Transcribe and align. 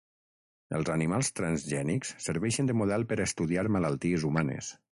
Els 0.77 0.89
animals 0.93 1.29
transgènics 1.39 2.13
serveixen 2.27 2.71
de 2.71 2.77
model 2.81 3.05
per 3.13 3.19
a 3.21 3.27
estudiar 3.29 3.69
malalties 3.77 4.27
humanes. 4.31 4.73